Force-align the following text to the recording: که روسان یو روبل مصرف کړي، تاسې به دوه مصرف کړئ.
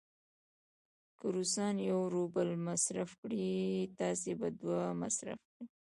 که 1.17 1.25
روسان 1.35 1.75
یو 1.91 1.99
روبل 2.15 2.49
مصرف 2.67 3.11
کړي، 3.21 3.47
تاسې 3.99 4.31
به 4.39 4.47
دوه 4.59 4.81
مصرف 5.01 5.39
کړئ. 5.49 5.65